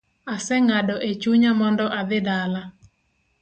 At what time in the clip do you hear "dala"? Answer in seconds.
2.27-2.61